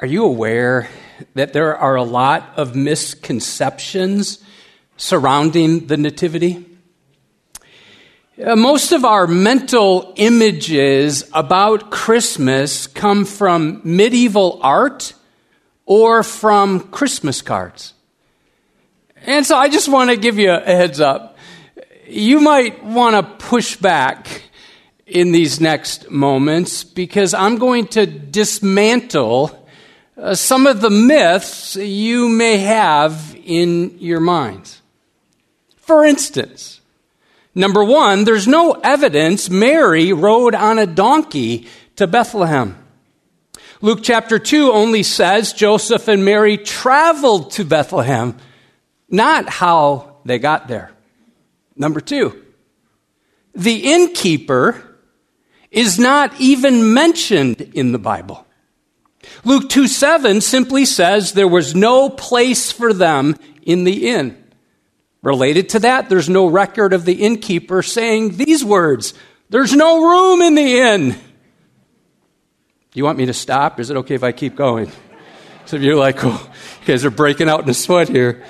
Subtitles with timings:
[0.00, 0.88] Are you aware
[1.34, 4.38] that there are a lot of misconceptions
[4.96, 6.64] surrounding the Nativity?
[8.40, 15.14] Uh, most of our mental images about Christmas come from medieval art
[15.84, 17.92] or from Christmas cards.
[19.26, 21.36] And so I just want to give you a heads up.
[22.06, 24.44] You might want to push back
[25.06, 29.58] in these next moments because I'm going to dismantle
[30.18, 34.82] uh, some of the myths you may have in your minds.
[35.76, 36.80] For instance,
[37.54, 42.76] number one, there's no evidence Mary rode on a donkey to Bethlehem.
[43.80, 48.36] Luke chapter 2 only says Joseph and Mary traveled to Bethlehem,
[49.08, 50.90] not how they got there.
[51.76, 52.44] Number two,
[53.54, 54.84] the innkeeper
[55.70, 58.44] is not even mentioned in the Bible.
[59.44, 64.36] Luke 2 7 simply says there was no place for them in the inn.
[65.22, 69.14] Related to that, there's no record of the innkeeper saying these words
[69.50, 71.10] There's no room in the inn.
[71.10, 73.78] Do you want me to stop?
[73.80, 74.90] Is it okay if I keep going?
[75.66, 76.50] So you're like, oh,
[76.80, 78.42] you guys are breaking out in a sweat here.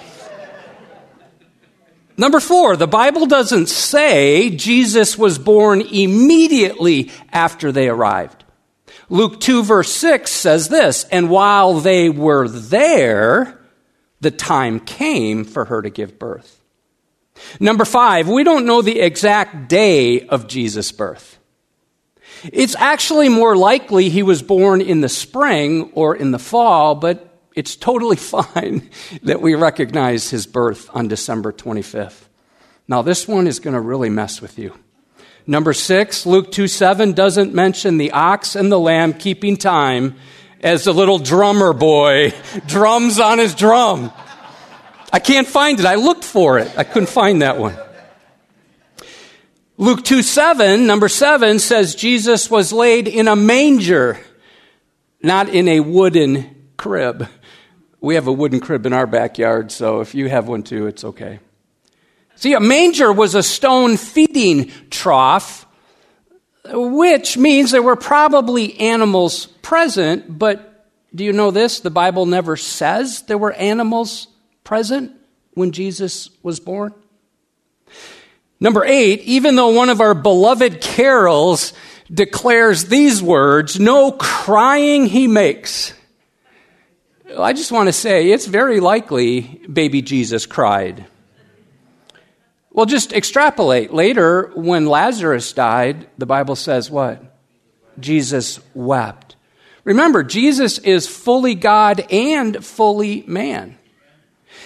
[2.16, 8.44] Number four, the Bible doesn't say Jesus was born immediately after they arrived.
[9.10, 13.58] Luke 2, verse 6 says this And while they were there,
[14.20, 16.54] the time came for her to give birth.
[17.60, 21.38] Number five, we don't know the exact day of Jesus' birth.
[22.44, 27.38] It's actually more likely he was born in the spring or in the fall, but
[27.54, 28.90] it's totally fine
[29.22, 32.24] that we recognize his birth on December 25th.
[32.86, 34.74] Now, this one is going to really mess with you.
[35.50, 40.14] Number six, Luke 2 7 doesn't mention the ox and the lamb keeping time
[40.60, 42.34] as the little drummer boy
[42.66, 44.12] drums on his drum.
[45.10, 45.86] I can't find it.
[45.86, 46.70] I looked for it.
[46.76, 47.74] I couldn't find that one.
[49.78, 54.20] Luke 2 7, number 7 says Jesus was laid in a manger,
[55.22, 57.26] not in a wooden crib.
[58.02, 61.04] We have a wooden crib in our backyard, so if you have one too, it's
[61.04, 61.40] okay.
[62.38, 65.66] See, a manger was a stone feeding trough,
[66.64, 71.80] which means there were probably animals present, but do you know this?
[71.80, 74.28] The Bible never says there were animals
[74.62, 75.10] present
[75.54, 76.94] when Jesus was born.
[78.60, 81.72] Number eight, even though one of our beloved carols
[82.08, 85.92] declares these words, no crying he makes.
[87.36, 89.40] I just want to say it's very likely
[89.72, 91.04] baby Jesus cried.
[92.78, 93.92] Well, just extrapolate.
[93.92, 97.20] Later, when Lazarus died, the Bible says what?
[97.98, 99.34] Jesus wept.
[99.82, 103.76] Remember, Jesus is fully God and fully man.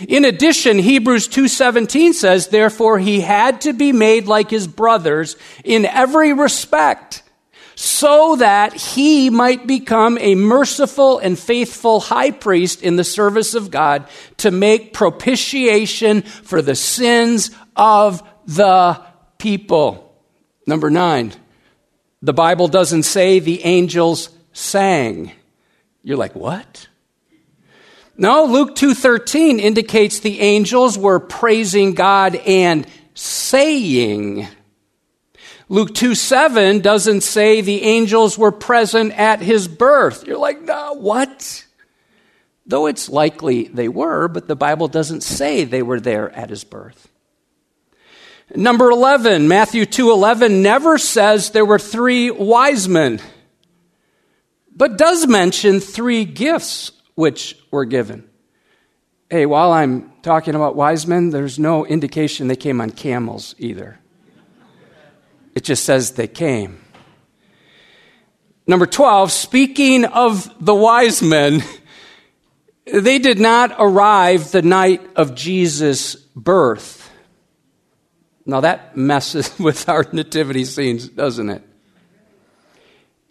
[0.07, 5.87] In addition, Hebrews 2:17 says, "Therefore he had to be made like his brothers in
[5.87, 7.23] every respect,
[7.75, 13.71] so that he might become a merciful and faithful high priest in the service of
[13.71, 14.05] God
[14.37, 19.01] to make propitiation for the sins of the
[19.39, 20.15] people.
[20.67, 21.33] Number nine,
[22.21, 25.33] the Bible doesn't say the angels sang.
[26.03, 26.89] You're like, what?
[28.17, 34.47] No, Luke 2:13 indicates the angels were praising God and saying.
[35.69, 40.27] Luke 2 7 doesn't say the angels were present at his birth.
[40.27, 41.65] You're like, no, what?
[42.67, 46.63] Though it's likely they were, but the Bible doesn't say they were there at his
[46.63, 47.09] birth.
[48.55, 53.21] Number 11, Matthew 2:11 never says there were three wise men,
[54.75, 58.29] but does mention three gifts which were given.
[59.31, 63.99] Hey, while I'm talking about wise men, there's no indication they came on camels either.
[65.55, 66.79] It just says they came.
[68.67, 71.63] Number 12, speaking of the wise men,
[72.85, 77.02] they did not arrive the night of Jesus' birth.
[78.45, 81.63] Now that messes with our nativity scenes, doesn't it?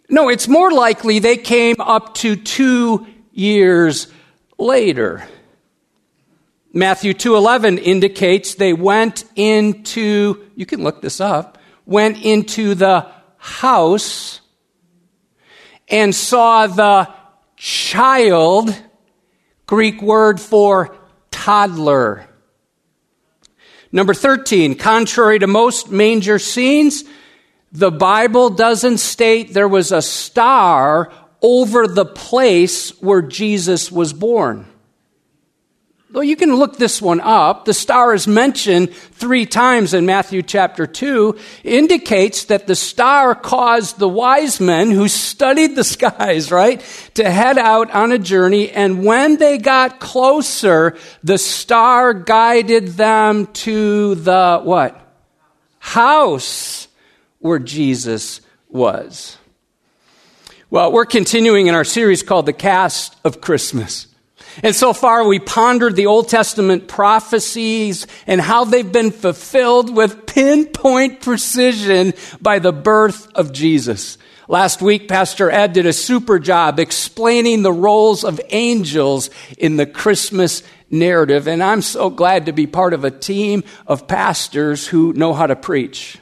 [0.08, 4.08] No, it's more likely they came up to two years
[4.58, 5.26] later.
[6.74, 13.06] Matthew 2:11 indicates they went into you can look this up went into the
[13.36, 14.40] house
[15.88, 17.08] and saw the
[17.56, 18.74] child
[19.66, 20.96] Greek word for
[21.30, 22.26] toddler
[23.92, 27.04] Number 13, contrary to most manger scenes,
[27.72, 31.12] the Bible doesn't state there was a star
[31.42, 34.66] over the place where Jesus was born.
[36.12, 37.64] Well, you can look this one up.
[37.64, 43.98] The star is mentioned three times in Matthew chapter 2, indicates that the star caused
[43.98, 46.82] the wise men who studied the skies, right,
[47.14, 48.70] to head out on a journey.
[48.70, 55.00] And when they got closer, the star guided them to the what?
[55.78, 56.88] House
[57.38, 59.38] where Jesus was.
[60.68, 64.08] Well, we're continuing in our series called The Cast of Christmas.
[64.62, 70.26] And so far, we pondered the Old Testament prophecies and how they've been fulfilled with
[70.26, 74.18] pinpoint precision by the birth of Jesus.
[74.48, 79.86] Last week, Pastor Ed did a super job explaining the roles of angels in the
[79.86, 81.48] Christmas narrative.
[81.48, 85.46] And I'm so glad to be part of a team of pastors who know how
[85.46, 86.18] to preach.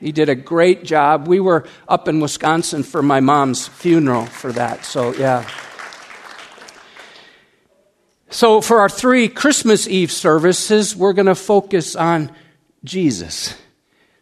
[0.00, 1.26] He did a great job.
[1.26, 4.84] We were up in Wisconsin for my mom's funeral for that.
[4.84, 5.48] So, yeah.
[8.34, 12.32] So, for our three Christmas Eve services, we're going to focus on
[12.82, 13.54] Jesus,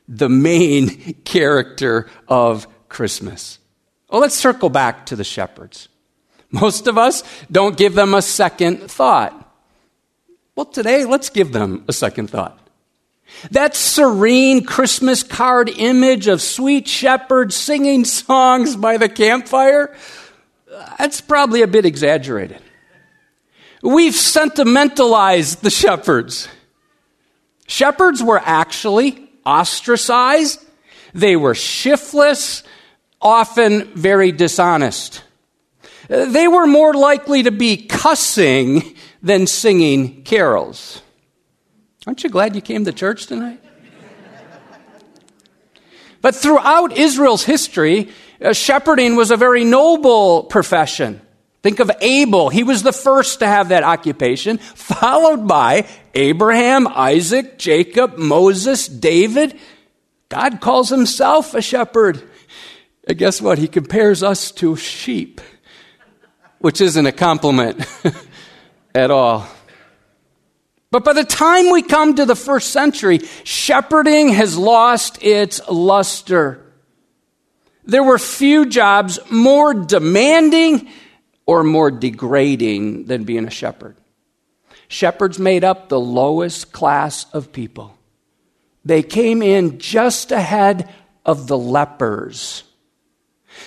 [0.06, 3.59] the main character of Christmas.
[4.11, 5.88] Well, let's circle back to the shepherds.
[6.50, 9.50] Most of us don't give them a second thought.
[10.56, 12.58] Well, today, let's give them a second thought.
[13.50, 19.97] That serene Christmas card image of sweet shepherds singing songs by the campfire,
[20.99, 22.61] that's probably a bit exaggerated.
[23.82, 26.49] We've sentimentalized the shepherds.
[27.67, 30.64] Shepherds were actually ostracized,
[31.14, 32.62] they were shiftless,
[33.20, 35.23] often very dishonest.
[36.08, 41.02] They were more likely to be cussing than singing carols.
[42.06, 43.61] Aren't you glad you came to church tonight?
[46.20, 51.20] but throughout Israel's history, uh, shepherding was a very noble profession.
[51.62, 52.49] Think of Abel.
[52.49, 59.59] He was the first to have that occupation, followed by Abraham, Isaac, Jacob, Moses, David.
[60.29, 62.29] God calls himself a shepherd.
[63.06, 63.59] And guess what?
[63.59, 65.41] He compares us to sheep,
[66.59, 67.87] which isn't a compliment
[68.94, 69.47] at all.
[70.91, 76.67] But by the time we come to the first century, shepherding has lost its luster.
[77.85, 80.91] There were few jobs more demanding
[81.47, 83.97] or more degrading than being a shepherd.
[84.89, 87.97] Shepherds made up the lowest class of people.
[88.85, 90.89] They came in just ahead
[91.25, 92.65] of the lepers.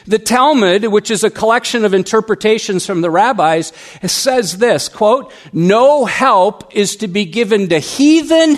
[0.06, 3.72] The Talmud, which is a collection of interpretations from the rabbis,
[4.06, 8.58] says this, quote, no help is to be given to heathen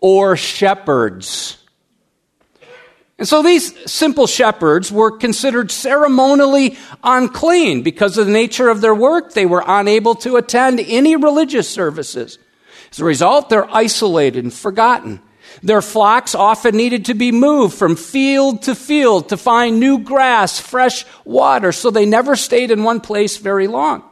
[0.00, 1.61] or shepherds.
[3.22, 8.96] And so these simple shepherds were considered ceremonially unclean because of the nature of their
[8.96, 9.32] work.
[9.32, 12.40] They were unable to attend any religious services.
[12.90, 15.20] As a result, they're isolated and forgotten.
[15.62, 20.58] Their flocks often needed to be moved from field to field to find new grass,
[20.58, 24.02] fresh water, so they never stayed in one place very long.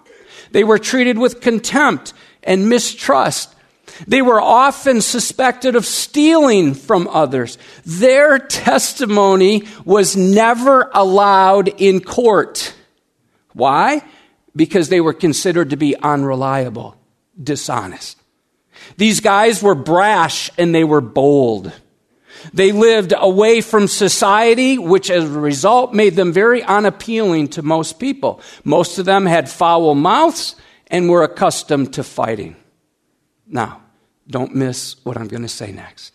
[0.52, 2.12] They were treated with contempt
[2.44, 3.56] and mistrust
[4.06, 7.58] they were often suspected of stealing from others.
[7.84, 12.74] Their testimony was never allowed in court.
[13.52, 14.02] Why?
[14.54, 16.96] Because they were considered to be unreliable,
[17.42, 18.18] dishonest.
[18.96, 21.72] These guys were brash and they were bold.
[22.54, 27.98] They lived away from society, which as a result made them very unappealing to most
[27.98, 28.40] people.
[28.64, 32.56] Most of them had foul mouths and were accustomed to fighting.
[33.46, 33.79] Now,
[34.30, 36.12] don't miss what I'm going to say next.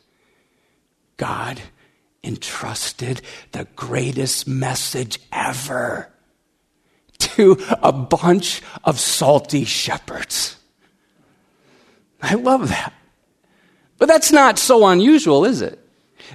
[1.17, 1.62] God
[2.24, 6.12] entrusted the greatest message ever
[7.17, 10.57] to a bunch of salty shepherds.
[12.22, 12.93] I love that.
[13.98, 15.79] But that's not so unusual, is it?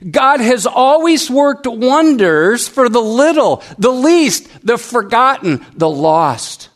[0.08, 6.68] God has always worked wonders for the little, the least, the forgotten, the lost.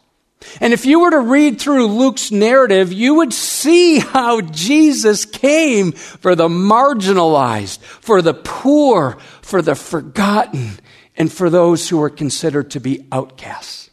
[0.61, 5.93] And if you were to read through Luke's narrative, you would see how Jesus came
[5.93, 10.79] for the marginalized, for the poor, for the forgotten,
[11.17, 13.91] and for those who were considered to be outcasts.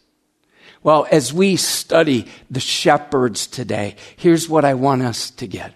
[0.82, 5.72] Well, as we study the shepherds today, here's what I want us to get.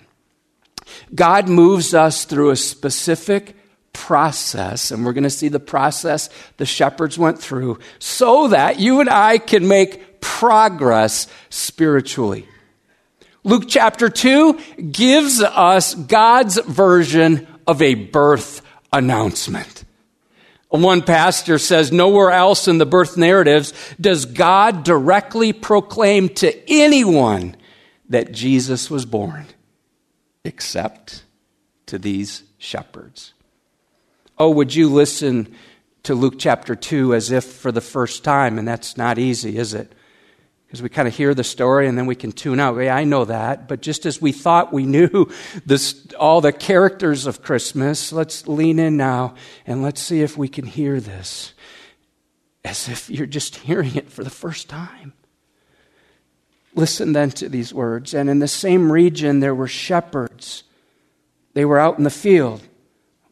[1.14, 3.54] God moves us through a specific
[3.92, 9.00] process, and we're going to see the process the shepherds went through, so that you
[9.00, 12.46] and I can make progress spiritually.
[13.44, 14.58] Luke chapter 2
[14.90, 19.84] gives us God's version of a birth announcement.
[20.68, 27.56] One pastor says, nowhere else in the birth narratives does God directly proclaim to anyone
[28.08, 29.46] that Jesus was born,
[30.44, 31.22] except
[31.86, 33.32] to these shepherds.
[34.38, 35.54] Oh, would you listen
[36.02, 38.58] to Luke chapter 2 as if for the first time?
[38.58, 39.92] And that's not easy, is it?
[40.66, 42.76] Because we kind of hear the story and then we can tune out.
[42.76, 43.68] Yeah, I know that.
[43.68, 45.30] But just as we thought we knew
[45.66, 49.34] this, all the characters of Christmas, let's lean in now
[49.66, 51.52] and let's see if we can hear this
[52.64, 55.12] as if you're just hearing it for the first time.
[56.74, 58.12] Listen then to these words.
[58.12, 60.64] And in the same region, there were shepherds.
[61.54, 62.60] They were out in the field.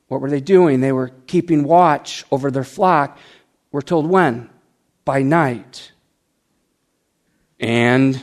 [0.07, 0.81] What were they doing?
[0.81, 3.19] They were keeping watch over their flock.
[3.73, 4.49] We're told when?
[5.05, 5.91] By night.
[7.65, 8.21] And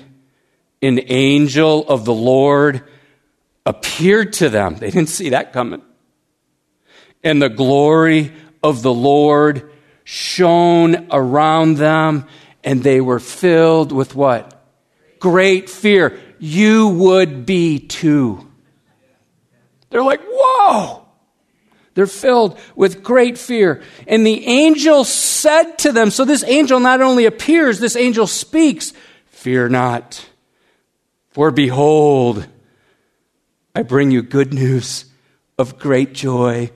[0.84, 2.84] an angel of the Lord
[3.66, 4.76] appeared to them.
[4.76, 5.82] They didn't see that coming.
[7.24, 9.72] And the glory of the Lord
[10.04, 12.28] shone around them,
[12.64, 14.64] and they were filled with what?
[15.20, 16.20] Great fear.
[16.38, 18.48] You would be too.
[19.90, 21.08] They're like, whoa!
[21.96, 23.82] They're filled with great fear.
[24.06, 28.94] And the angel said to them, so this angel not only appears, this angel speaks,
[29.42, 30.30] Fear not,
[31.32, 32.46] for behold,
[33.74, 35.06] I bring you good news
[35.58, 36.70] of great joy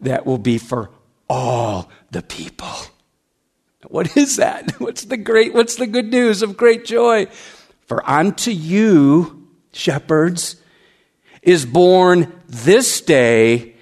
[0.00, 0.90] that will be for
[1.28, 2.70] all the people.
[3.88, 4.70] What is that?
[4.80, 7.26] What's the great, what's the good news of great joy?
[7.88, 10.62] For unto you, shepherds,
[11.42, 13.74] is born this day,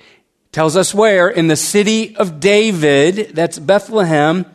[0.50, 4.46] tells us where, in the city of David, that's Bethlehem,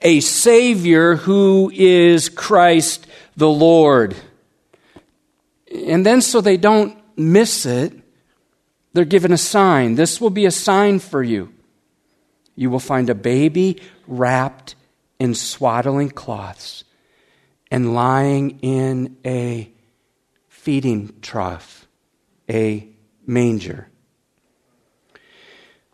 [0.00, 4.16] a Savior who is Christ the Lord.
[5.72, 7.92] And then, so they don't miss it,
[8.92, 9.94] they're given a sign.
[9.94, 11.52] This will be a sign for you.
[12.56, 14.74] You will find a baby wrapped
[15.18, 16.84] in swaddling cloths
[17.70, 19.70] and lying in a
[20.48, 21.86] feeding trough,
[22.48, 22.88] a
[23.26, 23.89] manger.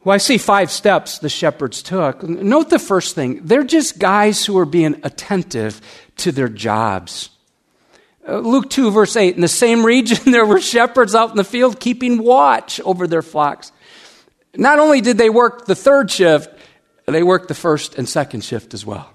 [0.06, 2.22] Well, I see five steps the shepherds took.
[2.22, 5.80] Note the first thing they're just guys who are being attentive
[6.18, 7.30] to their jobs.
[8.25, 11.42] Uh, Luke 2, verse 8 In the same region, there were shepherds out in the
[11.42, 13.72] field keeping watch over their flocks.
[14.54, 16.56] Not only did they work the third shift,
[17.06, 19.12] they worked the first and second shift as well.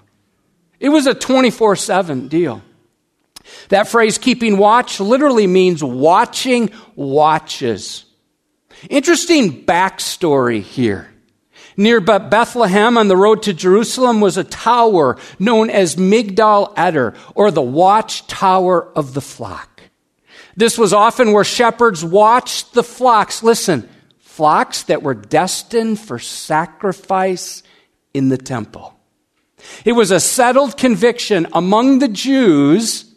[0.78, 2.60] It was a 24 7 deal.
[3.70, 8.04] That phrase, keeping watch, literally means watching watches.
[8.90, 11.08] Interesting backstory here.
[11.76, 17.50] Near Bethlehem on the road to Jerusalem was a tower known as Migdal Eder, or
[17.50, 19.82] the watchtower of the flock.
[20.54, 23.42] This was often where shepherds watched the flocks.
[23.42, 27.62] Listen, flocks that were destined for sacrifice
[28.12, 28.98] in the temple.
[29.84, 33.11] It was a settled conviction among the Jews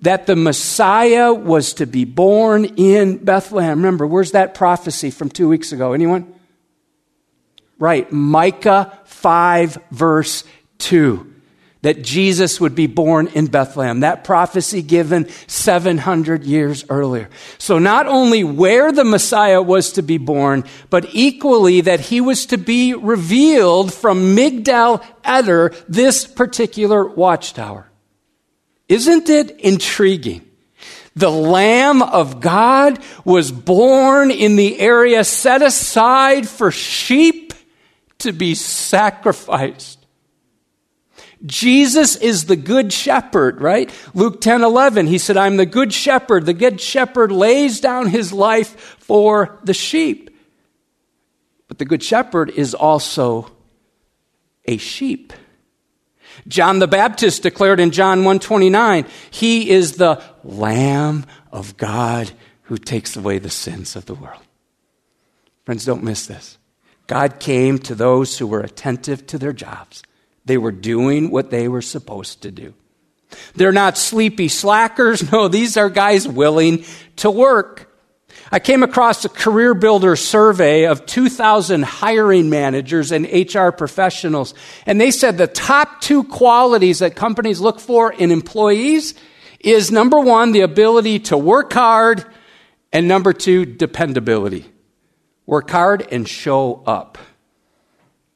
[0.00, 3.78] that the Messiah was to be born in Bethlehem.
[3.78, 5.92] Remember, where's that prophecy from two weeks ago?
[5.92, 6.32] Anyone?
[7.78, 10.44] Right, Micah 5, verse
[10.78, 11.34] 2.
[11.82, 14.00] That Jesus would be born in Bethlehem.
[14.00, 17.28] That prophecy given 700 years earlier.
[17.58, 22.46] So, not only where the Messiah was to be born, but equally that he was
[22.46, 27.88] to be revealed from Migdal Eder, this particular watchtower.
[28.88, 30.42] Isn't it intriguing?
[31.14, 37.54] The Lamb of God was born in the area set aside for sheep
[38.18, 40.06] to be sacrificed.
[41.44, 43.90] Jesus is the good shepherd, right?
[44.14, 46.46] Luke 10 11, he said, I'm the good shepherd.
[46.46, 50.30] The good shepherd lays down his life for the sheep.
[51.68, 53.50] But the good shepherd is also
[54.64, 55.32] a sheep.
[56.48, 62.30] John the Baptist declared in John 129, he is the lamb of God
[62.62, 64.42] who takes away the sins of the world.
[65.64, 66.58] Friends, don't miss this.
[67.06, 70.02] God came to those who were attentive to their jobs.
[70.44, 72.74] They were doing what they were supposed to do.
[73.54, 75.30] They're not sleepy slackers.
[75.32, 76.84] No, these are guys willing
[77.16, 77.92] to work.
[78.52, 84.54] I came across a career builder survey of 2,000 hiring managers and HR professionals,
[84.86, 89.14] and they said the top two qualities that companies look for in employees
[89.60, 92.24] is number one, the ability to work hard,
[92.92, 94.66] and number two, dependability.
[95.44, 97.18] Work hard and show up.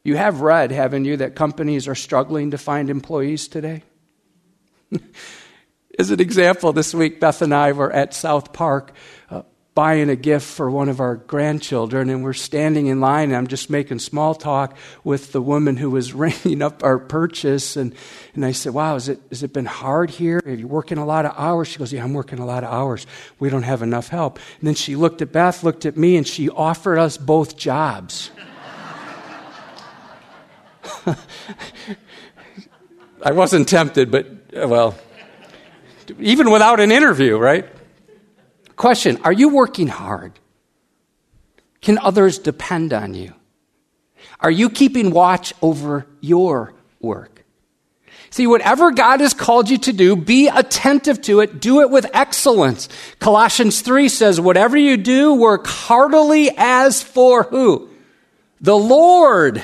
[0.02, 3.84] You have read, haven't you, that companies are struggling to find employees today?
[5.98, 8.92] As an example, this week, Beth and I were at South Park
[9.74, 13.46] buying a gift for one of our grandchildren, and we're standing in line, and I'm
[13.46, 17.76] just making small talk with the woman who was ringing up our purchase.
[17.76, 17.94] And,
[18.34, 20.42] and I said, Wow, has it, has it been hard here?
[20.44, 21.68] Are you working a lot of hours?
[21.68, 23.06] She goes, Yeah, I'm working a lot of hours.
[23.38, 24.38] We don't have enough help.
[24.58, 28.30] And then she looked at Beth, looked at me, and she offered us both jobs.
[33.22, 34.96] I wasn't tempted, but, well,
[36.18, 37.68] even without an interview, right?
[38.80, 40.32] Question Are you working hard?
[41.82, 43.34] Can others depend on you?
[44.40, 47.44] Are you keeping watch over your work?
[48.30, 51.60] See, whatever God has called you to do, be attentive to it.
[51.60, 52.88] Do it with excellence.
[53.18, 57.90] Colossians 3 says, whatever you do, work heartily as for who?
[58.62, 59.62] The Lord.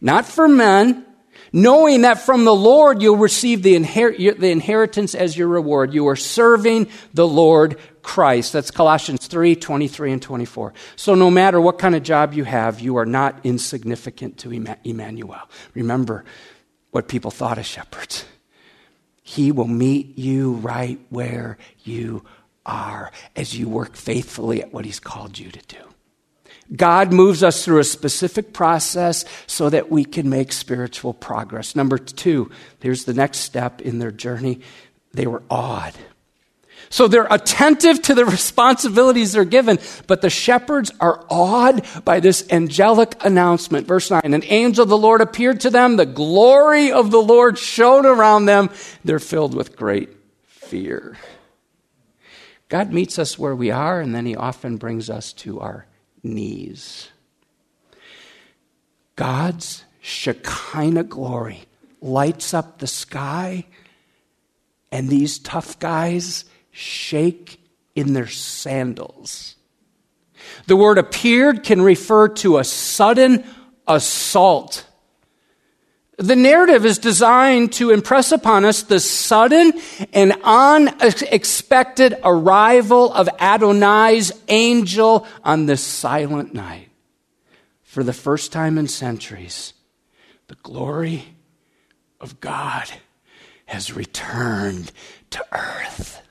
[0.00, 1.04] Not for men,
[1.52, 5.92] knowing that from the Lord you'll receive the, inher- the inheritance as your reward.
[5.92, 8.54] You are serving the Lord Christ.
[8.54, 10.72] That's Colossians 3 23 and 24.
[10.96, 14.50] So, no matter what kind of job you have, you are not insignificant to
[14.82, 15.42] Emmanuel.
[15.74, 16.24] Remember
[16.90, 18.24] what people thought of shepherds.
[19.22, 22.24] He will meet you right where you
[22.64, 25.84] are as you work faithfully at what He's called you to do.
[26.74, 31.76] God moves us through a specific process so that we can make spiritual progress.
[31.76, 32.50] Number two,
[32.80, 34.62] here's the next step in their journey.
[35.12, 35.92] They were awed.
[36.90, 42.50] So they're attentive to the responsibilities they're given, but the shepherds are awed by this
[42.50, 43.86] angelic announcement.
[43.86, 47.58] Verse 9 An angel of the Lord appeared to them, the glory of the Lord
[47.58, 48.70] shone around them.
[49.04, 50.10] They're filled with great
[50.46, 51.16] fear.
[52.68, 55.86] God meets us where we are, and then he often brings us to our
[56.22, 57.08] knees.
[59.16, 61.64] God's Shekinah glory
[62.00, 63.66] lights up the sky,
[64.92, 66.44] and these tough guys
[66.78, 67.60] shake
[67.96, 69.56] in their sandals.
[70.66, 73.44] The word appeared can refer to a sudden
[73.86, 74.86] assault.
[76.18, 79.72] The narrative is designed to impress upon us the sudden
[80.12, 86.90] and unexpected arrival of Adonai's angel on this silent night.
[87.82, 89.74] For the first time in centuries,
[90.46, 91.24] the glory
[92.20, 92.88] of God
[93.66, 94.92] has returned
[95.30, 96.22] to earth.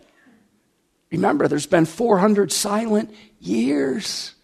[1.11, 4.35] Remember, there's been 400 silent years.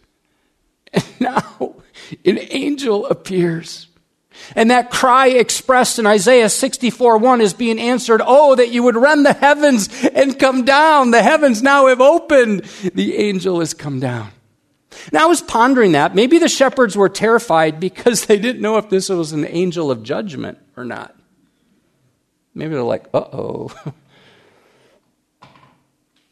[0.92, 1.74] And now
[2.24, 3.88] an angel appears.
[4.56, 8.96] And that cry expressed in Isaiah 64 1 is being answered, Oh, that you would
[8.96, 11.12] rend the heavens and come down.
[11.12, 12.64] The heavens now have opened.
[12.94, 14.30] The angel has come down.
[15.12, 16.14] Now I was pondering that.
[16.14, 20.02] Maybe the shepherds were terrified because they didn't know if this was an angel of
[20.02, 21.14] judgment or not.
[22.54, 23.94] Maybe they're like, uh oh.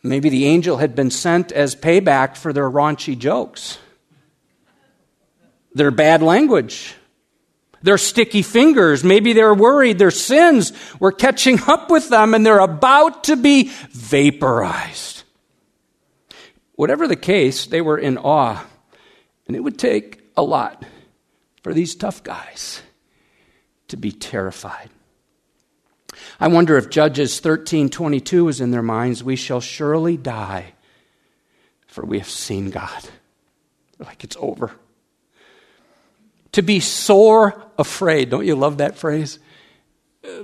[0.02, 3.78] Maybe the angel had been sent as payback for their raunchy jokes,
[5.74, 6.94] their bad language
[7.82, 9.04] their sticky fingers.
[9.04, 13.70] Maybe they're worried their sins were catching up with them and they're about to be
[13.90, 15.24] vaporized.
[16.74, 18.64] Whatever the case, they were in awe.
[19.46, 20.84] And it would take a lot
[21.62, 22.80] for these tough guys
[23.88, 24.88] to be terrified.
[26.40, 30.74] I wonder if Judges 13:22 was in their minds, we shall surely die
[31.87, 33.08] for we have seen God.
[33.98, 34.72] like it's over
[36.52, 38.30] to be sore afraid.
[38.30, 39.38] Don't you love that phrase?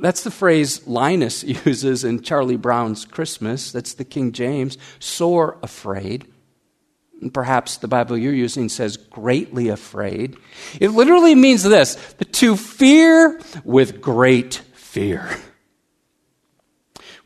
[0.01, 3.73] That's the phrase Linus uses in Charlie Brown's Christmas.
[3.73, 6.27] That's the King James, sore afraid.
[7.21, 10.37] And perhaps the Bible you're using says greatly afraid.
[10.81, 11.97] It literally means this
[12.33, 15.29] to fear with great fear.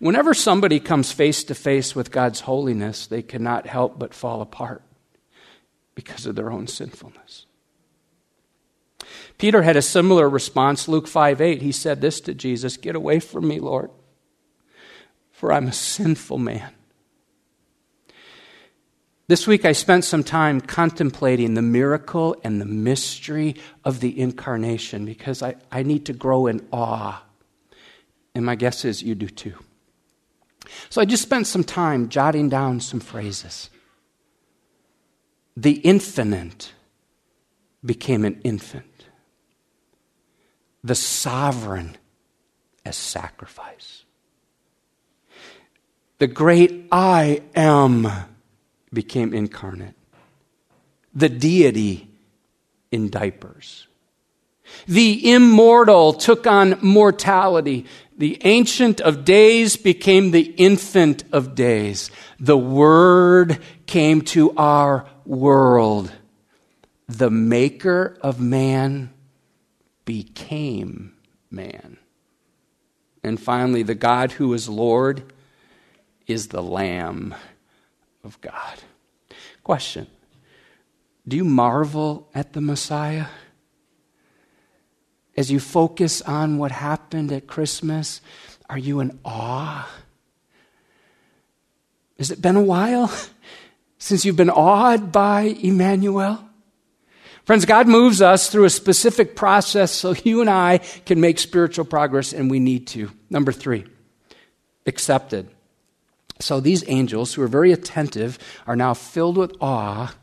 [0.03, 4.83] Whenever somebody comes face to face with God's holiness, they cannot help but fall apart
[5.95, 7.47] because of their own sinfulness.
[9.39, 10.89] Peter had a similar response.
[10.89, 13.93] Luke 5 8, he said this to Jesus Get away from me, Lord,
[15.31, 16.73] for I'm a sinful man.
[19.29, 25.05] This week I spent some time contemplating the miracle and the mystery of the incarnation
[25.05, 27.23] because I, I need to grow in awe.
[28.35, 29.55] And my guess is you do too.
[30.89, 33.71] So I just spent some time jotting down some phrases.
[35.57, 36.73] The infinite
[37.85, 38.87] became an infant
[40.85, 41.97] the sovereign
[42.85, 44.05] as sacrifice.
[46.19, 48.09] The great I am
[48.93, 49.95] became incarnate.
[51.15, 52.09] The deity
[52.91, 53.87] in diapers.
[54.87, 57.87] The immortal took on mortality.
[58.17, 62.11] The ancient of days became the infant of days.
[62.39, 66.13] The word came to our world.
[67.09, 69.13] The maker of man
[70.05, 71.15] became
[71.51, 71.99] man.
[73.23, 75.33] And finally, the God who is Lord
[76.27, 77.35] is the Lamb
[78.25, 78.81] of God.
[79.63, 80.07] Question
[81.27, 83.27] Do you marvel at the Messiah?
[85.37, 88.21] As you focus on what happened at Christmas,
[88.69, 89.89] are you in awe?
[92.19, 93.13] Has it been a while
[93.99, 96.43] since you've been awed by Emmanuel?
[97.45, 101.85] Friends, God moves us through a specific process so you and I can make spiritual
[101.85, 103.11] progress, and we need to.
[103.31, 103.85] Number three,
[104.87, 105.49] accepted.
[106.39, 110.15] So these angels, who are very attentive, are now filled with awe,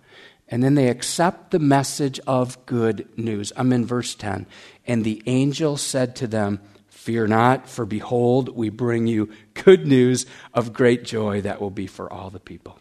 [0.48, 3.52] and then they accept the message of good news.
[3.58, 4.46] I'm in verse 10.
[4.90, 10.26] And the angel said to them, Fear not, for behold, we bring you good news
[10.52, 12.80] of great joy that will be for all the people.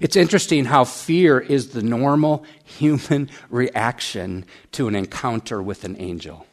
[0.00, 6.46] It's interesting how fear is the normal human reaction to an encounter with an angel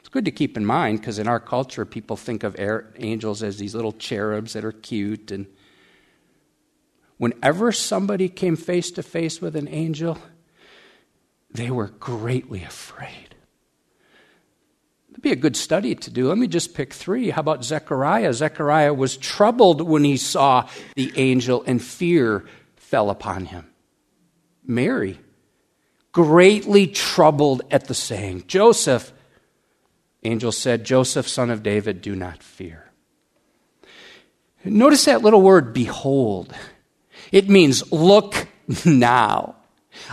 [0.00, 3.56] It's good to keep in mind because in our culture, people think of angels as
[3.56, 5.30] these little cherubs that are cute.
[5.30, 5.46] And
[7.18, 10.18] whenever somebody came face to face with an angel,
[11.56, 13.34] they were greatly afraid.
[15.10, 16.28] It'd be a good study to do.
[16.28, 17.30] Let me just pick three.
[17.30, 18.34] How about Zechariah?
[18.34, 22.44] Zechariah was troubled when he saw the angel, and fear
[22.76, 23.66] fell upon him.
[24.64, 25.18] Mary,
[26.12, 28.44] greatly troubled at the saying.
[28.46, 29.12] Joseph,
[30.22, 32.90] angel said, Joseph, son of David, do not fear.
[34.64, 36.54] Notice that little word, behold.
[37.32, 38.48] It means look
[38.84, 39.55] now.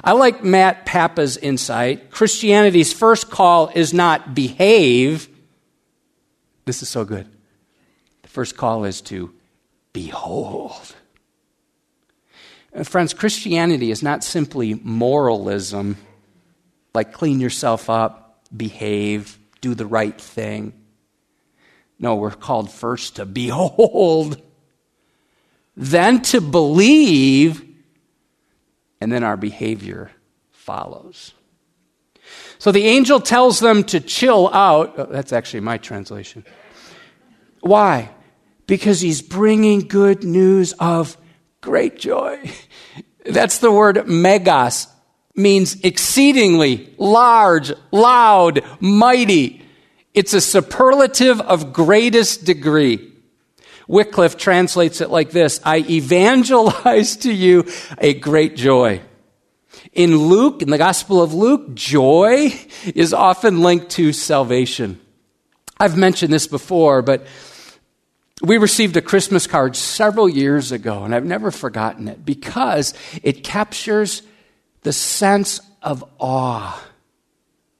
[0.04, 2.12] I like Matt Papa's insight.
[2.12, 5.30] Christianity's first call is not behave.
[6.66, 7.28] This is so good.
[8.22, 9.34] The first call is to
[9.92, 10.96] behold.
[12.76, 15.98] Uh, friends, Christianity is not simply moralism,
[16.94, 20.74] like clean yourself up, behave, do the right thing.
[22.00, 24.42] No, we're called first to behold,
[25.78, 27.64] then to believe,
[29.04, 30.12] and then our behavior
[30.50, 31.34] follows.
[32.58, 34.94] So the angel tells them to chill out.
[34.98, 36.46] Oh, that's actually my translation.
[37.60, 38.12] Why?
[38.66, 41.18] Because he's bringing good news of
[41.60, 42.50] great joy.
[43.26, 44.88] That's the word megas
[45.36, 49.66] means exceedingly, large, loud, mighty.
[50.14, 53.13] It's a superlative of greatest degree.
[53.88, 57.66] Wycliffe translates it like this I evangelize to you
[57.98, 59.02] a great joy.
[59.92, 62.54] In Luke, in the Gospel of Luke, joy
[62.96, 65.00] is often linked to salvation.
[65.78, 67.26] I've mentioned this before, but
[68.42, 73.44] we received a Christmas card several years ago, and I've never forgotten it because it
[73.44, 74.22] captures
[74.82, 76.82] the sense of awe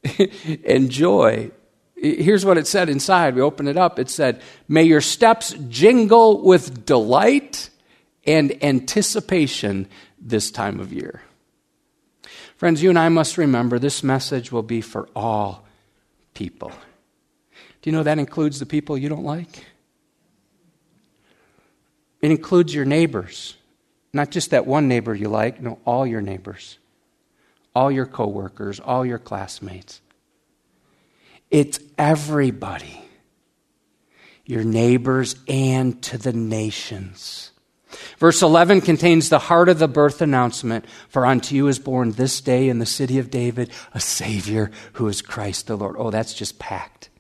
[0.66, 1.52] and joy.
[2.04, 3.36] Here's what it said inside.
[3.36, 3.98] We opened it up.
[3.98, 7.70] It said, May your steps jingle with delight
[8.26, 9.88] and anticipation
[10.20, 11.22] this time of year.
[12.58, 15.66] Friends, you and I must remember this message will be for all
[16.34, 16.72] people.
[17.82, 19.66] Do you know that includes the people you don't like?
[22.22, 23.56] It includes your neighbors.
[24.14, 26.78] Not just that one neighbor you like, no, all your neighbors
[27.76, 30.02] all your coworkers, all your classmates.
[31.54, 33.00] It's everybody,
[34.44, 37.52] your neighbors, and to the nations.
[38.18, 42.42] Verse 11 contains the heart of the birth announcement For unto you is born this
[42.42, 45.96] day in the city of David a Savior who is Christ the Lord.
[46.00, 47.12] Oh, that's just packed.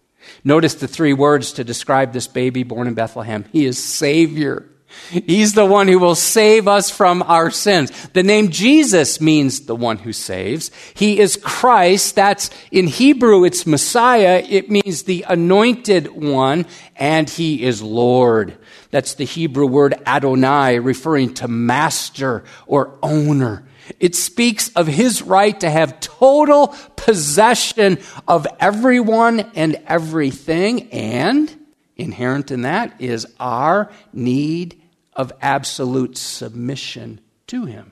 [0.43, 4.67] Notice the three words to describe this baby born in Bethlehem He is Savior.
[5.09, 7.91] He's the one who will save us from our sins.
[8.09, 10.71] The name Jesus means the one who saves.
[10.93, 12.15] He is Christ.
[12.15, 14.43] That's in Hebrew, it's Messiah.
[14.47, 18.57] It means the anointed one, and he is Lord.
[18.91, 23.65] That's the Hebrew word Adonai, referring to master or owner.
[23.99, 31.53] It speaks of his right to have total possession of everyone and everything, and
[31.97, 34.79] inherent in that is our need
[35.15, 37.91] of absolute submission to him.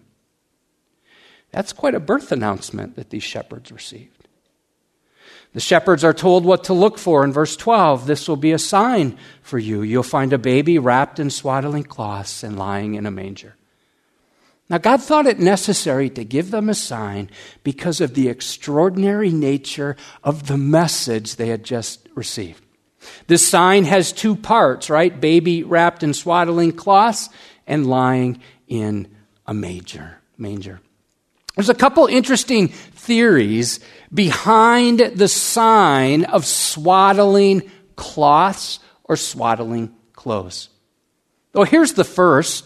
[1.51, 4.21] That's quite a birth announcement that these shepherds received.
[5.53, 8.07] The shepherds are told what to look for in verse 12.
[8.07, 9.81] This will be a sign for you.
[9.81, 13.55] You'll find a baby wrapped in swaddling cloths and lying in a manger.
[14.69, 17.29] Now, God thought it necessary to give them a sign
[17.61, 22.63] because of the extraordinary nature of the message they had just received.
[23.27, 25.19] This sign has two parts, right?
[25.19, 27.29] Baby wrapped in swaddling cloths
[27.67, 29.07] and lying in
[29.45, 30.17] a manger.
[30.37, 30.81] Manger.
[31.55, 33.79] There's a couple interesting theories
[34.13, 40.69] behind the sign of swaddling cloths or swaddling clothes.
[41.53, 42.65] Well, here's the first.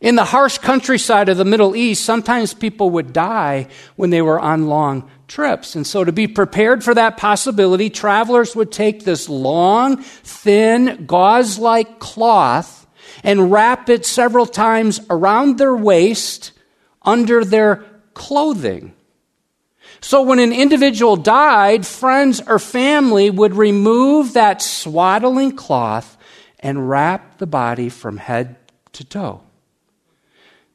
[0.00, 4.40] In the harsh countryside of the Middle East, sometimes people would die when they were
[4.40, 5.76] on long trips.
[5.76, 11.58] And so, to be prepared for that possibility, travelers would take this long, thin, gauze
[11.58, 12.86] like cloth
[13.22, 16.52] and wrap it several times around their waist
[17.02, 17.84] under their
[18.14, 18.94] clothing.
[20.00, 26.16] So when an individual died, friends or family would remove that swaddling cloth
[26.58, 28.56] and wrap the body from head
[28.92, 29.42] to toe.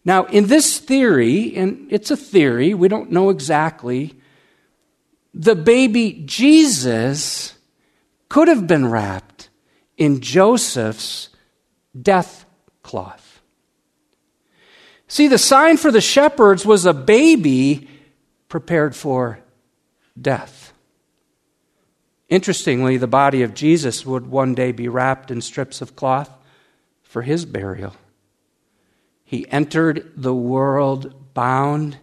[0.06, 4.14] Now, in this theory, and it's a theory, we don't know exactly,
[5.34, 7.56] the baby Jesus
[8.30, 9.50] could have been wrapped
[9.98, 11.30] in Joseph's
[12.00, 12.46] death
[12.84, 13.42] cloth.
[15.08, 17.90] See, the sign for the shepherds was a baby
[18.48, 19.40] prepared for
[20.20, 20.74] death.
[22.30, 26.30] Interestingly, the body of Jesus would one day be wrapped in strips of cloth
[27.04, 27.96] for his burial.
[29.26, 31.98] He entered the world bound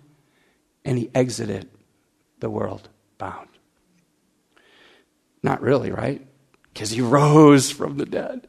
[0.85, 1.71] and he exited
[2.41, 3.49] the world bound.
[5.43, 6.27] Not really, right?
[6.75, 8.49] Because he rose from the dead.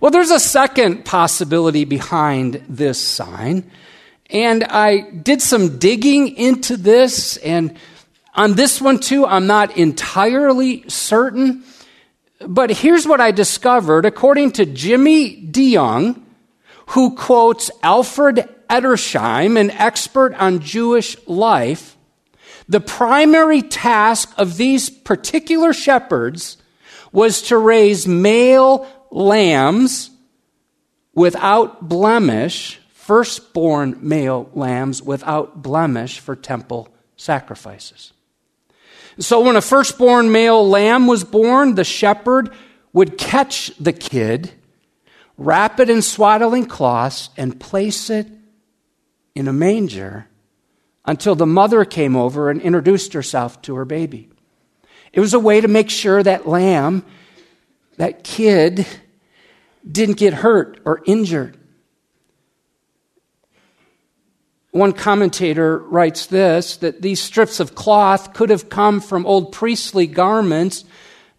[0.00, 3.70] Well, there's a second possibility behind this sign.
[4.30, 7.76] And I did some digging into this, and
[8.34, 11.64] on this one too, I'm not entirely certain.
[12.40, 14.04] But here's what I discovered.
[14.06, 16.20] According to Jimmy DeYoung,
[16.92, 21.96] who quotes Alfred Edersheim, an expert on Jewish life,
[22.68, 26.56] the primary task of these particular shepherds
[27.12, 30.10] was to raise male lambs
[31.14, 38.12] without blemish firstborn male lambs without blemish for temple sacrifices.
[39.18, 42.50] So when a firstborn male lamb was born, the shepherd
[42.92, 44.52] would catch the kid,
[45.44, 48.28] wrap it in swaddling cloths, and place it
[49.34, 50.26] in a manger
[51.04, 54.28] until the mother came over and introduced herself to her baby.
[55.12, 57.04] It was a way to make sure that lamb,
[57.96, 58.86] that kid,
[59.90, 61.58] didn't get hurt or injured.
[64.70, 70.06] One commentator writes this that these strips of cloth could have come from old priestly
[70.06, 70.84] garments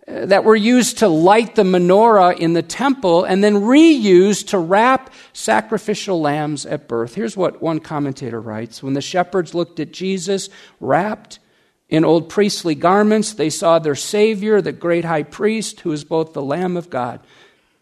[0.05, 4.57] Uh, that were used to light the menorah in the temple and then reused to
[4.57, 7.15] wrap sacrificial lambs at birth.
[7.15, 11.39] Here's what one commentator writes When the shepherds looked at Jesus wrapped
[11.87, 16.33] in old priestly garments, they saw their Savior, the great high priest, who is both
[16.33, 17.21] the Lamb of God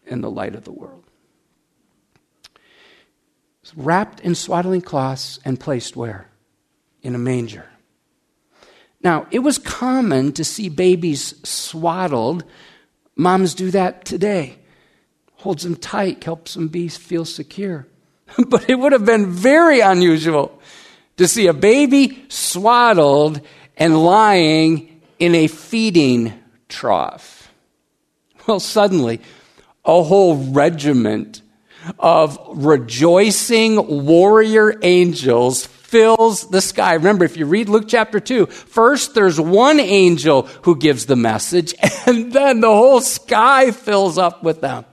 [0.06, 1.02] and the light of the world
[3.76, 6.28] wrapped in swaddling cloths and placed where?
[7.02, 7.68] In a manger.
[9.02, 12.44] Now, it was common to see babies swaddled.
[13.16, 14.58] Moms do that today.
[15.36, 17.86] Holds them tight, helps them be, feel secure.
[18.48, 20.60] but it would have been very unusual
[21.16, 23.40] to see a baby swaddled
[23.76, 26.32] and lying in a feeding
[26.68, 27.52] trough.
[28.46, 29.20] Well, suddenly,
[29.84, 31.42] a whole regiment
[31.98, 36.94] of rejoicing warrior angels fills the sky.
[36.94, 41.74] Remember, if you read Luke chapter 2, first there's one angel who gives the message,
[42.06, 44.86] and then the whole sky fills up with them.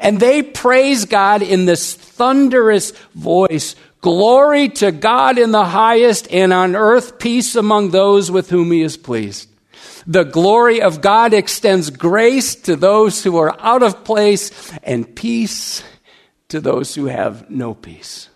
[0.00, 6.52] And they praise God in this thunderous voice Glory to God in the highest, and
[6.52, 9.48] on earth peace among those with whom he is pleased.
[10.06, 15.82] The glory of God extends grace to those who are out of place and peace
[16.48, 18.28] to those who have no peace.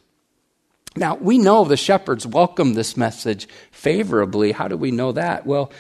[0.99, 4.53] Now, we know the shepherds welcomed this message favorably.
[4.53, 5.47] How do we know that?
[5.47, 5.71] Well,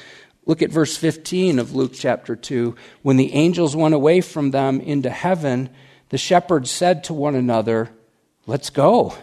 [0.46, 2.76] look at verse 15 of Luke chapter 2.
[3.02, 5.70] When the angels went away from them into heaven,
[6.10, 7.90] the shepherds said to one another,
[8.46, 9.14] Let's go.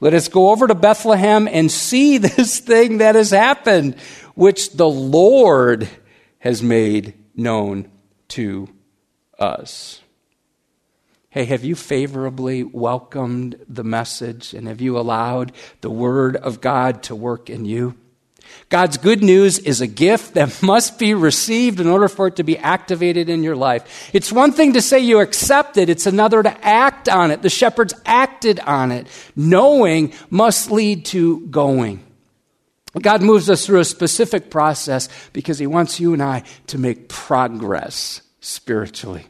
[0.00, 3.96] Let us go over to Bethlehem and see this thing that has happened,
[4.34, 5.88] which the Lord
[6.40, 7.90] has made known
[8.28, 8.68] to
[9.38, 10.00] us.
[11.32, 17.04] Hey, have you favorably welcomed the message and have you allowed the Word of God
[17.04, 17.94] to work in you?
[18.68, 22.42] God's good news is a gift that must be received in order for it to
[22.42, 24.10] be activated in your life.
[24.12, 27.40] It's one thing to say you accept it, it's another to act on it.
[27.40, 29.06] The shepherds acted on it.
[29.34, 32.04] Knowing must lead to going.
[33.00, 37.08] God moves us through a specific process because He wants you and I to make
[37.08, 39.28] progress spiritually.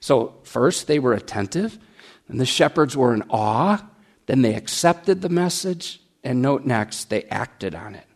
[0.00, 1.78] So, first, they were attentive,
[2.28, 3.86] and the shepherds were in awe.
[4.24, 8.06] Then they accepted the message, and note next, they acted on it.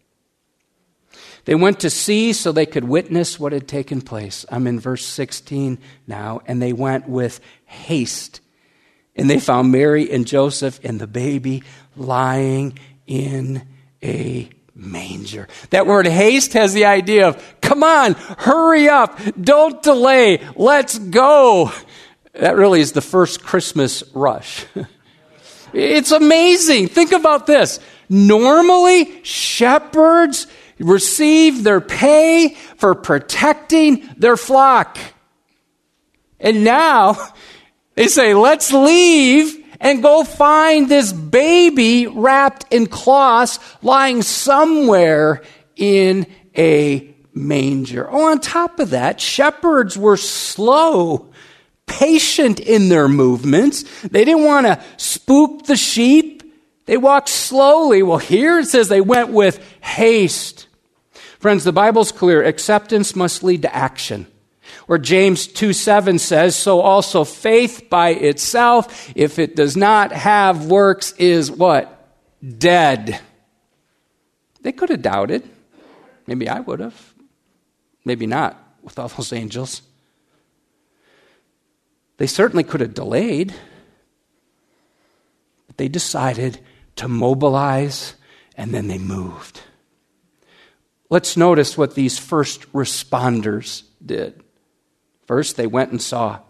[1.45, 4.47] They went to see so they could witness what had taken place.
[4.49, 6.41] I'm in verse 16 now.
[6.47, 8.41] And they went with haste.
[9.15, 11.63] And they found Mary and Joseph and the baby
[11.95, 13.69] lying in
[14.03, 15.47] a manger.
[15.71, 21.71] That word haste has the idea of, come on, hurry up, don't delay, let's go.
[22.33, 24.67] That really is the first Christmas rush.
[25.73, 26.89] it's amazing.
[26.89, 27.81] Think about this.
[28.09, 30.47] Normally, shepherds
[30.79, 34.99] receive their pay for protecting their flock.
[36.39, 37.33] And now
[37.95, 45.43] they say, let's leave and go find this baby wrapped in cloths lying somewhere
[45.77, 48.09] in a manger.
[48.11, 51.31] Oh, on top of that, shepherds were slow,
[51.91, 53.83] patient in their movements.
[54.03, 56.43] They didn't want to spook the sheep.
[56.87, 58.03] They walked slowly.
[58.03, 60.69] Well, here it says they went with haste.
[61.41, 62.43] Friends, the Bible's clear.
[62.43, 64.27] Acceptance must lead to action.
[64.87, 70.67] Or James 2 7 says, So also faith by itself, if it does not have
[70.67, 72.09] works, is what?
[72.59, 73.21] Dead.
[74.63, 75.49] They could have doubted.
[76.27, 77.15] Maybe I would have.
[78.05, 79.83] Maybe not with all those angels.
[82.21, 83.55] They certainly could have delayed.
[85.67, 86.61] But they decided
[86.97, 88.15] to mobilize
[88.59, 89.63] and then they moved.
[91.09, 94.43] Let's notice what these first responders did.
[95.27, 96.41] First, they went and saw.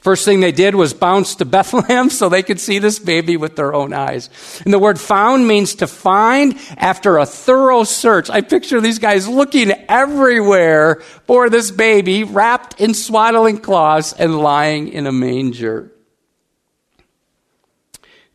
[0.00, 3.56] First thing they did was bounce to Bethlehem so they could see this baby with
[3.56, 4.30] their own eyes.
[4.64, 8.30] And the word found means to find after a thorough search.
[8.30, 14.88] I picture these guys looking everywhere for this baby wrapped in swaddling cloths and lying
[14.88, 15.92] in a manger.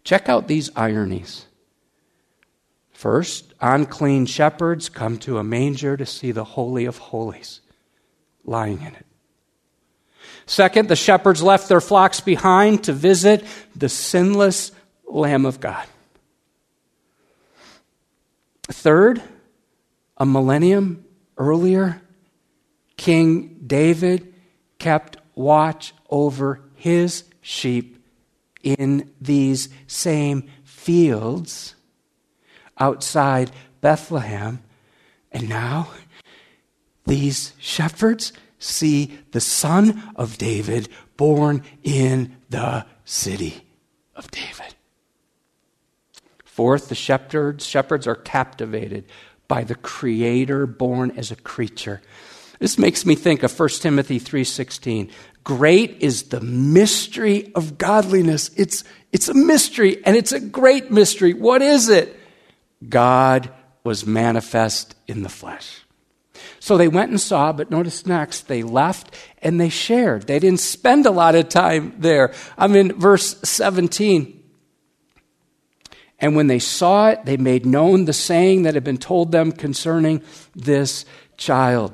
[0.04, 1.46] Check out these ironies.
[2.92, 7.62] First, unclean shepherds come to a manger to see the Holy of Holies
[8.44, 9.06] lying in it.
[10.50, 14.72] Second, the shepherds left their flocks behind to visit the sinless
[15.08, 15.86] Lamb of God.
[18.64, 19.22] Third,
[20.18, 21.06] a millennium
[21.38, 22.02] earlier,
[22.98, 24.34] King David
[24.80, 28.04] kept watch over his sheep
[28.64, 31.76] in these same fields
[32.80, 34.64] outside Bethlehem.
[35.32, 35.90] And now
[37.06, 43.64] these shepherds see the son of David born in the city
[44.16, 44.76] of David.
[46.46, 49.06] Fourth, the shepherds, shepherds are captivated
[49.48, 52.02] by the creator born as a creature.
[52.60, 55.10] This makes me think of 1 Timothy 3:16.
[55.46, 58.52] Great is the mystery of godliness.
[58.58, 61.34] It's, it's a mystery, and it's a great mystery.
[61.34, 62.20] What is it?
[62.88, 63.50] God
[63.84, 65.82] was manifest in the flesh.
[66.60, 70.28] So they went and saw, but notice next, they left and they shared.
[70.28, 72.34] They didn't spend a lot of time there.
[72.58, 74.36] I'm in verse 17.
[76.20, 79.54] And when they saw it, they made known the saying that had been told them
[79.54, 80.22] concerning
[80.54, 81.06] this
[81.38, 81.94] child.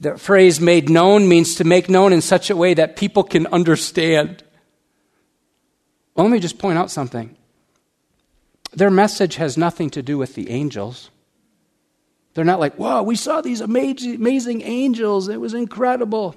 [0.00, 3.46] The phrase made known means to make known in such a way that people can
[3.48, 4.44] understand.
[6.14, 7.36] Well, let me just point out something.
[8.72, 11.10] Their message has nothing to do with the angels.
[12.34, 15.28] They're not like, whoa, we saw these amazing, amazing angels.
[15.28, 16.34] It was incredible.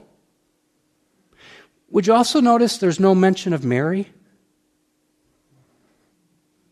[1.89, 4.09] Would you also notice there's no mention of Mary?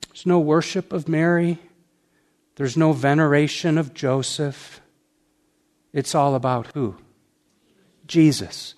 [0.09, 1.59] There's no worship of Mary.
[2.55, 4.79] There's no veneration of Joseph.
[5.91, 6.95] It's all about who?
[8.05, 8.75] Jesus.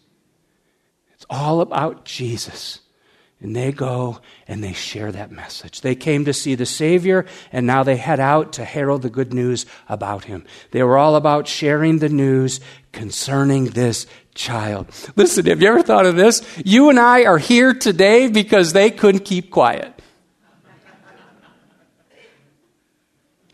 [1.13, 2.79] It's all about Jesus.
[3.39, 5.81] And they go and they share that message.
[5.81, 9.31] They came to see the Savior, and now they head out to herald the good
[9.31, 10.43] news about him.
[10.71, 12.59] They were all about sharing the news
[12.91, 14.87] concerning this child.
[15.15, 16.41] Listen, have you ever thought of this?
[16.65, 19.93] You and I are here today because they couldn't keep quiet.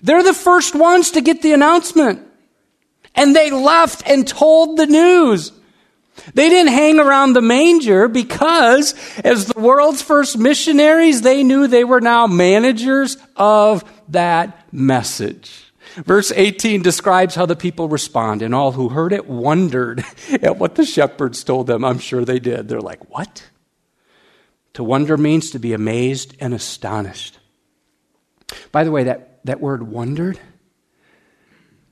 [0.02, 2.28] They're the first ones to get the announcement.
[3.16, 5.52] And they left and told the news.
[6.34, 11.84] They didn't hang around the manger because, as the world's first missionaries, they knew they
[11.84, 15.72] were now managers of that message.
[15.96, 20.04] Verse 18 describes how the people respond, and all who heard it wondered
[20.42, 21.84] at what the shepherds told them.
[21.84, 22.68] I'm sure they did.
[22.68, 23.50] They're like, What?
[24.74, 27.38] To wonder means to be amazed and astonished.
[28.72, 30.40] By the way, that, that word wondered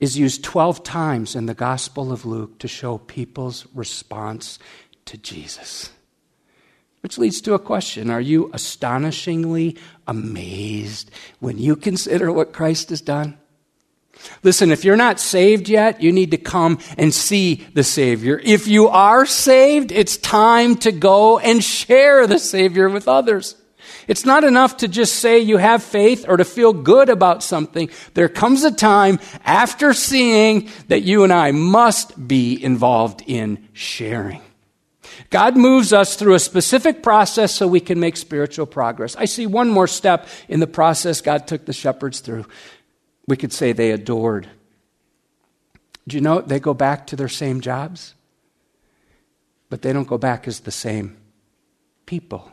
[0.02, 4.58] is used 12 times in the Gospel of Luke to show people's response
[5.04, 5.90] to Jesus.
[7.02, 9.76] Which leads to a question Are you astonishingly
[10.08, 13.38] amazed when you consider what Christ has done?
[14.42, 18.40] Listen, if you're not saved yet, you need to come and see the Savior.
[18.42, 23.54] If you are saved, it's time to go and share the Savior with others.
[24.08, 27.90] It's not enough to just say you have faith or to feel good about something.
[28.14, 34.42] There comes a time after seeing that you and I must be involved in sharing.
[35.30, 39.16] God moves us through a specific process so we can make spiritual progress.
[39.16, 42.46] I see one more step in the process God took the shepherds through.
[43.26, 44.48] We could say they adored.
[46.08, 48.14] Do you know they go back to their same jobs?
[49.70, 51.16] But they don't go back as the same
[52.04, 52.50] people.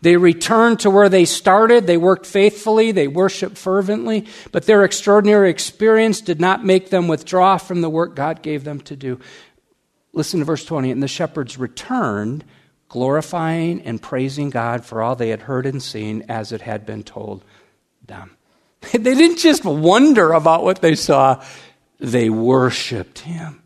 [0.00, 1.86] They returned to where they started.
[1.86, 2.92] They worked faithfully.
[2.92, 4.26] They worshiped fervently.
[4.52, 8.80] But their extraordinary experience did not make them withdraw from the work God gave them
[8.82, 9.18] to do.
[10.12, 10.90] Listen to verse 20.
[10.92, 12.44] And the shepherds returned,
[12.88, 17.02] glorifying and praising God for all they had heard and seen as it had been
[17.02, 17.44] told
[18.06, 18.36] them.
[18.92, 21.44] They didn't just wonder about what they saw,
[21.98, 23.60] they worshiped Him.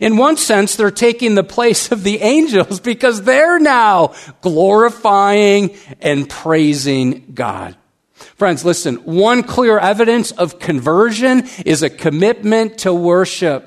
[0.00, 6.28] In one sense, they're taking the place of the angels because they're now glorifying and
[6.28, 7.76] praising God.
[8.36, 13.66] Friends, listen, one clear evidence of conversion is a commitment to worship.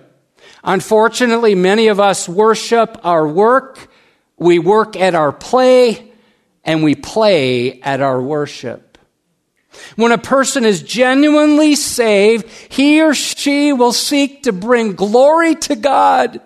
[0.63, 3.89] Unfortunately, many of us worship our work,
[4.38, 6.11] we work at our play,
[6.63, 8.93] and we play at our worship.
[9.95, 15.76] When a person is genuinely saved, he or she will seek to bring glory to
[15.76, 16.41] God,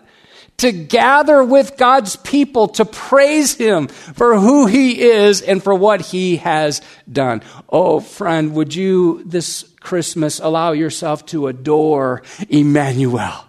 [0.58, 6.02] to gather with God's people, to praise Him for who He is and for what
[6.02, 7.44] He has done.
[7.70, 13.44] Oh, friend, would you this Christmas allow yourself to adore Emmanuel?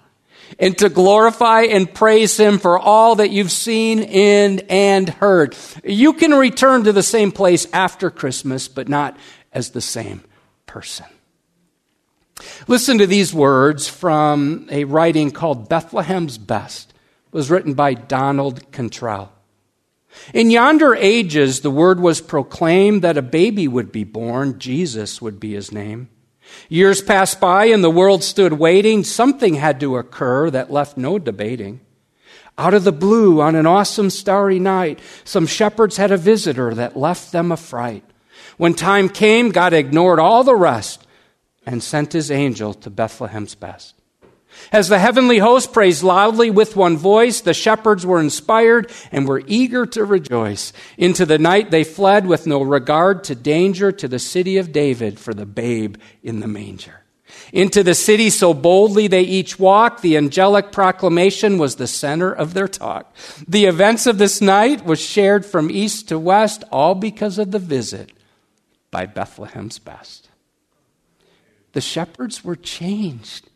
[0.59, 5.57] and to glorify and praise Him for all that you've seen in and heard.
[5.85, 9.17] You can return to the same place after Christmas, but not
[9.59, 10.23] as the same
[10.67, 11.07] person.
[12.69, 16.95] Listen to these words from a writing called Bethlehem's Best.
[17.27, 19.33] It was written by Donald Cantrell.
[20.33, 25.41] In yonder ages, the word was proclaimed that a baby would be born, Jesus would
[25.41, 26.09] be his name.
[26.69, 29.05] Years passed by and the world stood waiting.
[29.05, 31.81] Something had to occur that left no debating.
[32.57, 36.97] Out of the blue, on an awesome starry night, some shepherds had a visitor that
[36.97, 38.05] left them affright.
[38.59, 41.07] When time came, God ignored all the rest
[41.65, 43.95] and sent his angel to Bethlehem's best.
[44.73, 49.43] As the heavenly host praised loudly with one voice, the shepherds were inspired and were
[49.47, 50.73] eager to rejoice.
[50.97, 55.21] Into the night they fled with no regard to danger to the city of David
[55.21, 57.05] for the babe in the manger.
[57.53, 62.55] Into the city so boldly they each walked, the angelic proclamation was the center of
[62.55, 63.15] their talk.
[63.47, 67.59] The events of this night was shared from east to west, all because of the
[67.59, 68.11] visit
[68.91, 70.29] by Bethlehem's best.
[71.73, 73.49] The shepherds were changed.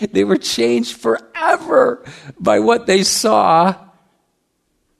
[0.00, 2.04] They were changed forever
[2.38, 3.76] by what they saw.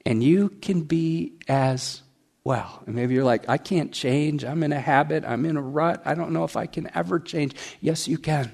[0.07, 2.03] And you can be as
[2.43, 2.83] well.
[2.87, 4.45] And maybe you're like, I can't change.
[4.45, 5.25] I'm in a habit.
[5.27, 6.03] I'm in a rut.
[6.05, 7.55] I don't know if I can ever change.
[7.81, 8.53] Yes, you can.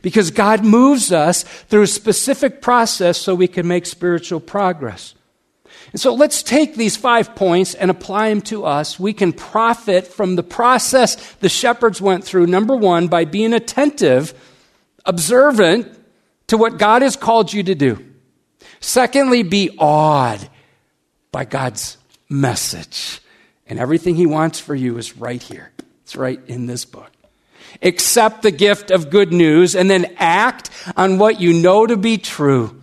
[0.00, 5.14] Because God moves us through a specific process so we can make spiritual progress.
[5.92, 8.98] And so let's take these five points and apply them to us.
[8.98, 14.32] We can profit from the process the shepherds went through, number one, by being attentive,
[15.04, 15.98] observant
[16.46, 18.04] to what God has called you to do.
[18.80, 20.48] Secondly, be awed
[21.30, 23.20] by God's message.
[23.66, 25.72] And everything He wants for you is right here,
[26.02, 27.10] it's right in this book.
[27.82, 32.18] Accept the gift of good news and then act on what you know to be
[32.18, 32.81] true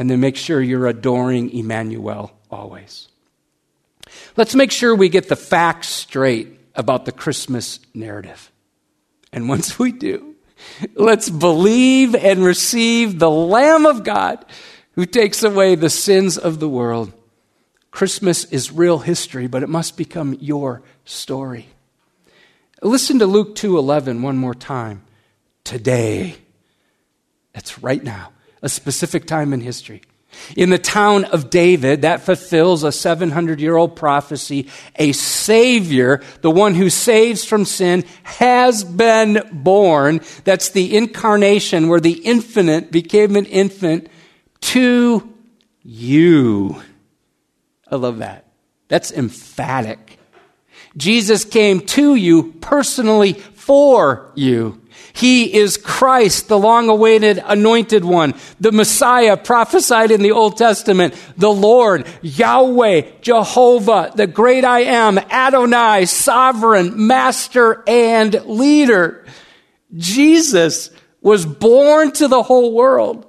[0.00, 3.08] and then make sure you're adoring Emmanuel always.
[4.34, 8.50] Let's make sure we get the facts straight about the Christmas narrative.
[9.30, 10.36] And once we do,
[10.94, 14.42] let's believe and receive the Lamb of God
[14.92, 17.12] who takes away the sins of the world.
[17.90, 21.68] Christmas is real history, but it must become your story.
[22.80, 25.02] Listen to Luke 2:11 one more time.
[25.62, 26.36] Today.
[27.52, 28.30] That's right now
[28.62, 30.02] a specific time in history.
[30.56, 34.68] In the town of David, that fulfills a 700 year old prophecy.
[34.96, 40.20] A Savior, the one who saves from sin, has been born.
[40.44, 44.08] That's the incarnation where the infinite became an infant
[44.60, 45.34] to
[45.82, 46.80] you.
[47.90, 48.46] I love that.
[48.88, 50.18] That's emphatic.
[50.96, 54.80] Jesus came to you personally for you.
[55.12, 61.14] He is Christ, the long awaited anointed one, the Messiah prophesied in the Old Testament,
[61.36, 69.26] the Lord, Yahweh, Jehovah, the great I am, Adonai, sovereign, master, and leader.
[69.96, 70.90] Jesus
[71.20, 73.26] was born to the whole world,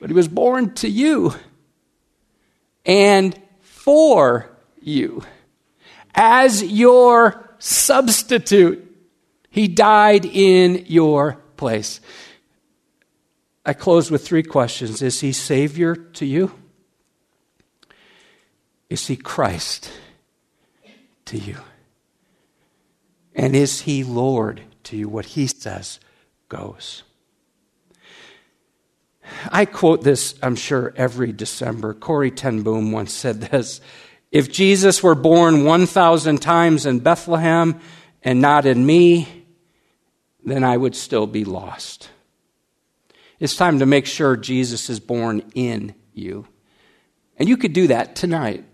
[0.00, 1.34] but he was born to you
[2.86, 4.50] and for
[4.80, 5.22] you
[6.14, 8.91] as your substitute.
[9.52, 12.00] He died in your place.
[13.66, 16.52] I close with three questions Is he Savior to you?
[18.88, 19.92] Is he Christ
[21.26, 21.58] to you?
[23.34, 25.08] And is he Lord to you?
[25.08, 26.00] What he says
[26.48, 27.02] goes.
[29.50, 31.92] I quote this, I'm sure, every December.
[31.92, 33.82] Corrie ten Boom once said this
[34.30, 37.80] If Jesus were born 1,000 times in Bethlehem
[38.22, 39.41] and not in me,
[40.44, 42.10] then I would still be lost.
[43.38, 46.46] It's time to make sure Jesus is born in you.
[47.38, 48.64] And you could do that tonight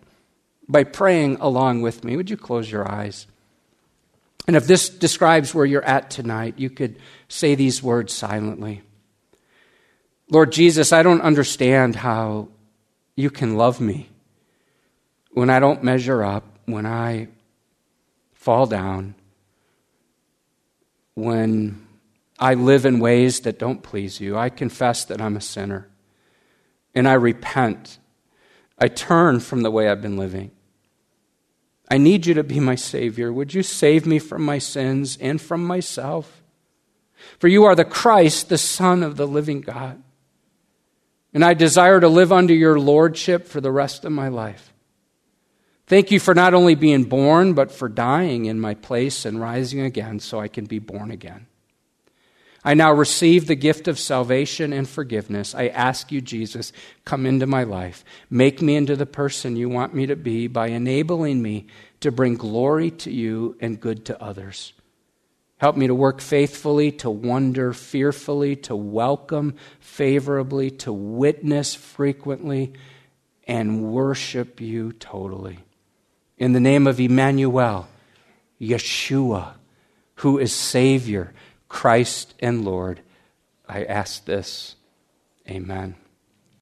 [0.68, 2.16] by praying along with me.
[2.16, 3.26] Would you close your eyes?
[4.46, 6.98] And if this describes where you're at tonight, you could
[7.28, 8.82] say these words silently.
[10.30, 12.48] Lord Jesus, I don't understand how
[13.16, 14.10] you can love me
[15.32, 17.28] when I don't measure up, when I
[18.34, 19.14] fall down,
[21.18, 21.84] when
[22.38, 24.38] I live in ways that don't please you.
[24.38, 25.88] I confess that I'm a sinner
[26.94, 27.98] and I repent.
[28.78, 30.52] I turn from the way I've been living.
[31.90, 33.32] I need you to be my Savior.
[33.32, 36.42] Would you save me from my sins and from myself?
[37.38, 40.00] For you are the Christ, the Son of the living God.
[41.34, 44.72] And I desire to live under your lordship for the rest of my life.
[45.89, 49.80] Thank you for not only being born, but for dying in my place and rising
[49.80, 51.47] again so I can be born again.
[52.62, 55.55] I now receive the gift of salvation and forgiveness.
[55.55, 56.74] I ask you, Jesus,
[57.07, 58.05] come into my life.
[58.28, 61.68] Make me into the person you want me to be by enabling me
[62.01, 64.74] to bring glory to you and good to others.
[65.57, 72.74] Help me to work faithfully, to wonder fearfully, to welcome favorably, to witness frequently,
[73.47, 75.61] and worship you totally.
[76.39, 77.89] In the name of Emmanuel,
[78.61, 79.55] Yeshua,
[80.16, 81.32] who is Savior,
[81.68, 83.01] Christ and Lord,
[83.68, 84.76] I ask this.
[85.49, 85.97] Amen.